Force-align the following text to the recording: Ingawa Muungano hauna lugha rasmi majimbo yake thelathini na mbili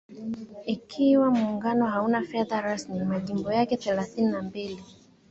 Ingawa 0.73 1.29
Muungano 1.37 1.85
hauna 1.85 2.19
lugha 2.33 2.61
rasmi 2.61 3.03
majimbo 3.05 3.51
yake 3.53 3.77
thelathini 3.77 4.31
na 4.31 4.41
mbili 4.41 4.79